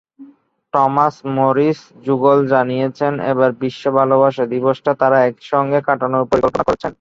[0.73, 6.89] Thomas-Morris যুগল জানিয়েছেন, এবার বিশ্ব ভালোবাসা দিবসটা তাঁরা একসঙ্গে কাটানোর পরিকল্পনা করছেন।